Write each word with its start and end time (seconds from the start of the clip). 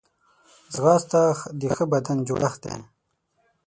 ځغاسته 0.73 1.21
د 1.59 1.61
ښه 1.75 1.85
بدن 1.91 2.17
جوړښت 2.27 2.59
دی 2.65 2.77